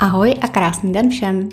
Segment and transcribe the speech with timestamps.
[0.00, 1.48] Ahoj a krásný den všem.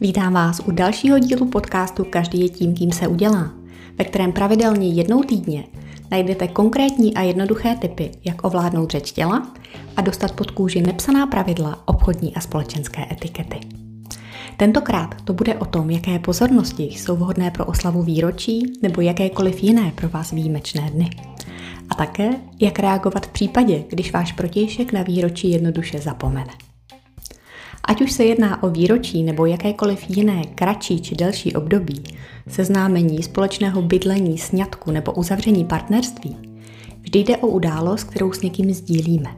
[0.00, 3.50] Vítám vás u dalšího dílu podcastu Každý je tím, kým se udělá,
[3.98, 5.64] ve kterém pravidelně jednou týdně
[6.10, 9.52] najdete konkrétní a jednoduché typy, jak ovládnout řeč těla
[9.96, 13.60] a dostat pod kůži nepsaná pravidla obchodní a společenské etikety.
[14.56, 19.92] Tentokrát to bude o tom, jaké pozornosti jsou vhodné pro oslavu výročí nebo jakékoliv jiné
[19.94, 21.10] pro vás výjimečné dny.
[21.90, 26.50] A také, jak reagovat v případě, když váš protějšek na výročí jednoduše zapomene.
[27.88, 32.02] Ať už se jedná o výročí nebo jakékoliv jiné kratší či delší období,
[32.48, 36.36] seznámení, společného bydlení, sňatku nebo uzavření partnerství,
[37.00, 39.36] vždy jde o událost, kterou s někým sdílíme.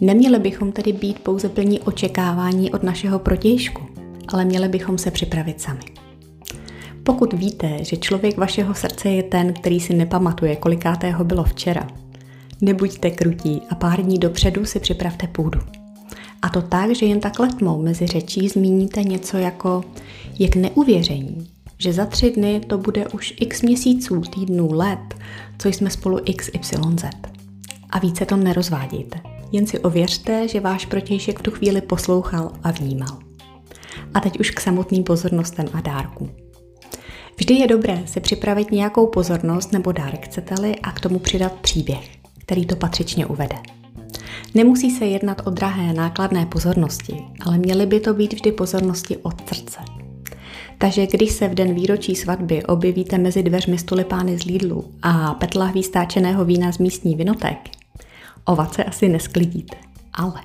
[0.00, 3.82] Neměli bychom tedy být pouze plní očekávání od našeho protějšku,
[4.28, 5.80] ale měli bychom se připravit sami.
[7.02, 11.86] Pokud víte, že člověk vašeho srdce je ten, který si nepamatuje, kolikátého bylo včera,
[12.60, 15.77] nebuďte krutí a pár dní dopředu si připravte půdu.
[16.42, 19.84] A to tak, že jen tak letmou mezi řečí zmíníte něco jako
[20.38, 25.14] je k neuvěření, že za tři dny to bude už x měsíců, týdnů, let,
[25.58, 27.04] co jsme spolu XYZ.
[27.90, 29.20] A více to nerozvádějte.
[29.52, 33.18] Jen si ověřte, že váš protějšek v tu chvíli poslouchal a vnímal.
[34.14, 36.30] A teď už k samotným pozornostem a dárkům.
[37.36, 42.08] Vždy je dobré si připravit nějakou pozornost nebo dárek chcete-li a k tomu přidat příběh,
[42.38, 43.56] který to patřičně uvede.
[44.54, 49.48] Nemusí se jednat o drahé nákladné pozornosti, ale měly by to být vždy pozornosti od
[49.48, 49.78] srdce.
[50.78, 55.82] Takže když se v den výročí svatby objevíte mezi dveřmi stolipány z Lidlu a petlahví
[55.82, 57.58] stáčeného vína z místní vinotek,
[58.44, 59.76] ovace asi nesklidíte,
[60.12, 60.40] ale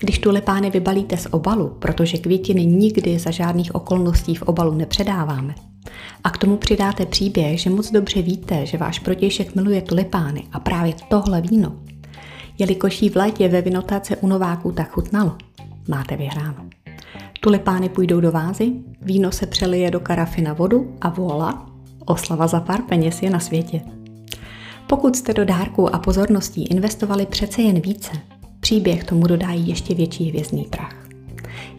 [0.00, 5.54] když tulipány vybalíte z obalu, protože květiny nikdy za žádných okolností v obalu nepředáváme,
[6.24, 10.60] a k tomu přidáte příběh, že moc dobře víte, že váš protějšek miluje tulipány a
[10.60, 11.72] právě tohle víno,
[12.58, 15.36] jelikož jí v létě ve vinotáce u Nováků tak chutnalo.
[15.88, 16.66] Máte vyhráno.
[17.40, 18.72] Tulipány půjdou do vázy,
[19.02, 21.66] víno se přelije do karafy na vodu a vola,
[22.06, 23.80] oslava za pár peněz je na světě.
[24.86, 28.10] Pokud jste do dárků a pozorností investovali přece jen více,
[28.60, 31.08] příběh tomu dodají ještě větší hvězdný prach.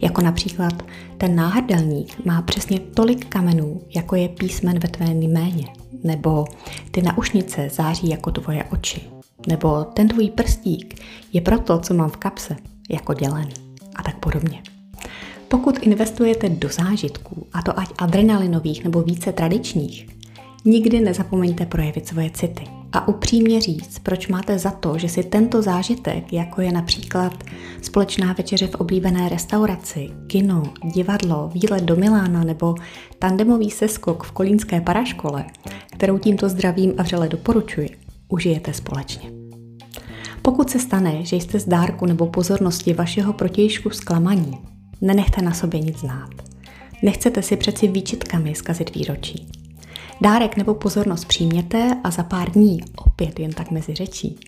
[0.00, 0.82] Jako například
[1.18, 5.66] ten náhrdelník má přesně tolik kamenů, jako je písmen ve tvé jméně.
[6.04, 6.44] Nebo
[6.90, 9.00] ty naušnice září jako tvoje oči.
[9.46, 11.02] Nebo ten tvůj prstík
[11.32, 12.56] je proto, co mám v kapse,
[12.90, 13.54] jako dělený.
[13.96, 14.62] A tak podobně.
[15.48, 20.06] Pokud investujete do zážitků, a to ať adrenalinových nebo více tradičních,
[20.64, 25.62] nikdy nezapomeňte projevit svoje city a upřímně říct, proč máte za to, že si tento
[25.62, 27.44] zážitek, jako je například
[27.82, 30.62] společná večeře v oblíbené restauraci, kino,
[30.94, 32.74] divadlo, výlet do Milána nebo
[33.18, 35.44] tandemový seskok v kolínské paraškole,
[35.92, 37.90] kterou tímto zdravím a vřele doporučuji,
[38.28, 39.30] užijete společně.
[40.42, 44.58] Pokud se stane, že jste z dárku nebo pozornosti vašeho protějšku zklamaní,
[45.00, 46.30] nenechte na sobě nic znát.
[47.02, 49.48] Nechcete si přeci výčitkami zkazit výročí.
[50.20, 54.38] Dárek nebo pozornost přijměte a za pár dní, opět jen tak mezi řečí,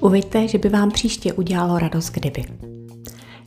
[0.00, 2.44] uvidíte, že by vám příště udělalo radost kdyby.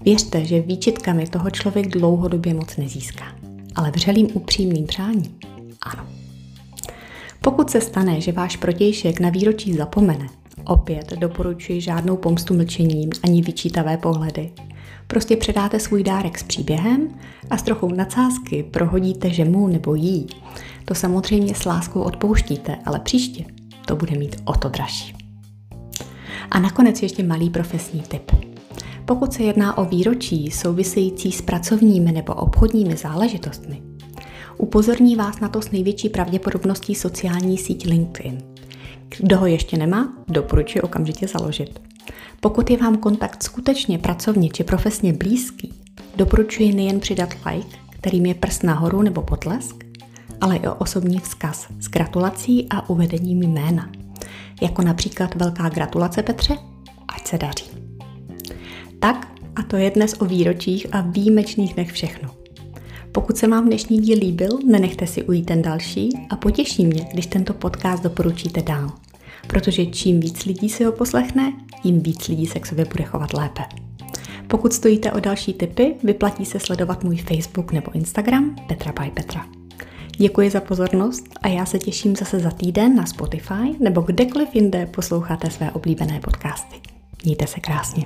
[0.01, 3.25] Věřte, že výčitkami toho člověk dlouhodobě moc nezíská,
[3.75, 5.35] ale vřelým upřímným přáním
[5.81, 6.18] ano.
[7.41, 10.27] Pokud se stane, že váš protějšek na výročí zapomene,
[10.65, 14.51] opět doporučuji žádnou pomstu mlčením ani vyčítavé pohledy.
[15.07, 17.07] Prostě předáte svůj dárek s příběhem
[17.49, 20.27] a s trochou nadsázky prohodíte, že mu nebo jí
[20.85, 23.45] to samozřejmě s láskou odpouštíte, ale příště
[23.85, 25.15] to bude mít o to dražší.
[26.51, 28.31] A nakonec ještě malý profesní tip.
[29.05, 33.81] Pokud se jedná o výročí související s pracovními nebo obchodními záležitostmi,
[34.59, 38.37] upozorní vás na to s největší pravděpodobností sociální síť LinkedIn.
[39.17, 41.81] Kdo ho ještě nemá, doporučuji okamžitě založit.
[42.39, 45.73] Pokud je vám kontakt skutečně pracovně či profesně blízký,
[46.15, 49.83] doporučuji nejen přidat like, kterým je prst nahoru nebo potlesk,
[50.41, 53.91] ale i o osobní vzkaz s gratulací a uvedením jména.
[54.61, 56.57] Jako například velká gratulace Petře,
[57.15, 57.65] ať se daří.
[58.99, 62.38] Tak a to je dnes o výročích a výjimečných dnech všechno.
[63.19, 67.25] Pokud se vám dnešní díl líbil, nenechte si ujít ten další a potěší mě, když
[67.25, 68.91] tento podcast doporučíte dál.
[69.47, 73.33] Protože čím víc lidí si ho poslechne, tím víc lidí se k sobě bude chovat
[73.33, 73.61] lépe.
[74.47, 79.45] Pokud stojíte o další tipy, vyplatí se sledovat můj Facebook nebo Instagram Petra by Petra.
[80.17, 84.85] Děkuji za pozornost a já se těším zase za týden na Spotify nebo kdekoliv jinde
[84.85, 86.75] posloucháte své oblíbené podcasty.
[87.25, 88.05] Mějte se krásně.